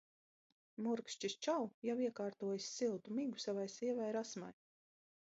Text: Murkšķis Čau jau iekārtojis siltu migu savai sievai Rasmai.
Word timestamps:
Murkšķis 0.85 1.35
Čau 1.49 1.59
jau 1.89 1.97
iekārtojis 2.07 2.73
siltu 2.81 3.21
migu 3.21 3.47
savai 3.47 3.71
sievai 3.79 4.13
Rasmai. 4.21 4.55